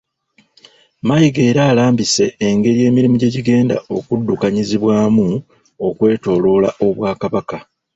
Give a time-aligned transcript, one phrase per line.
[1.07, 5.27] Mayiga era alambise engeri emirimu gye gigenda okuddukanyizibwamu
[5.87, 7.57] okwetooloola Obwakabaka.